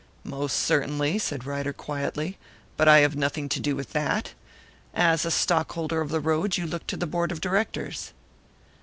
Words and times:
"Most 0.23 0.57
certainly," 0.57 1.19
said 1.19 1.45
Ryder, 1.45 1.73
quietly, 1.73 2.39
"but 2.75 2.87
I 2.87 3.01
have 3.01 3.15
nothing 3.15 3.47
to 3.49 3.59
do 3.59 3.75
with 3.75 3.91
that. 3.91 4.33
As 4.95 5.25
a 5.25 5.29
stockholder 5.29 6.01
of 6.01 6.09
the 6.09 6.19
road, 6.19 6.57
you 6.57 6.65
look 6.65 6.87
to 6.87 6.97
the 6.97 7.05
board 7.05 7.31
of 7.31 7.39
directors." 7.39 8.11